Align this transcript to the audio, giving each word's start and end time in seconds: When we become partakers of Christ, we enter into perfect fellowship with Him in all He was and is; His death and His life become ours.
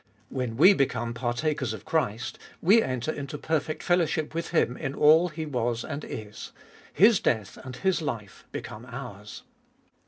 When 0.29 0.57
we 0.57 0.73
become 0.73 1.13
partakers 1.13 1.73
of 1.73 1.85
Christ, 1.85 2.39
we 2.59 2.81
enter 2.81 3.11
into 3.13 3.37
perfect 3.37 3.83
fellowship 3.83 4.33
with 4.33 4.49
Him 4.49 4.75
in 4.75 4.95
all 4.95 5.27
He 5.29 5.45
was 5.45 5.85
and 5.85 6.03
is; 6.03 6.51
His 6.91 7.19
death 7.19 7.55
and 7.63 7.75
His 7.75 8.01
life 8.01 8.45
become 8.51 8.87
ours. 8.87 9.43